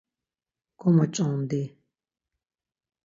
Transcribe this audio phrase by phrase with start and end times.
[0.79, 1.61] Gomoç̌ondi.